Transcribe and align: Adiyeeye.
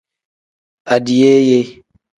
Adiyeeye. 0.93 1.59